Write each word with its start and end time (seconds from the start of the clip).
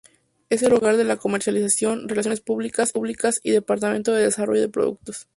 Es 0.49 0.63
el 0.63 0.73
hogar 0.73 0.97
de 0.97 1.03
la 1.03 1.17
comercialización, 1.17 2.09
relaciones 2.09 2.41
públicas 2.41 2.91
y 3.43 3.51
departamentos 3.51 4.15
de 4.15 4.23
desarrollo 4.23 4.61
de 4.61 4.67
productos. 4.69 5.27